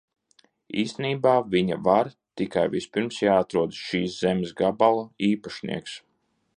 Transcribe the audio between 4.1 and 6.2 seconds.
zemes gabala īpašnieks.